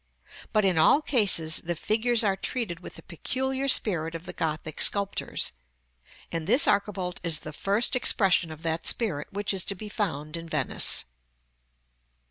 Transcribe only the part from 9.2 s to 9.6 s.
which